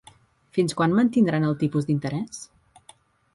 [0.57, 2.41] Fins quan mantindran els tipus d'interès?